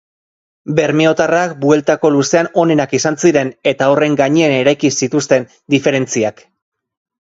[0.79, 6.49] Bermeotarrak bueltako luzean onenak izan ziren eta horren gainean eraiki zituzten diferentziak.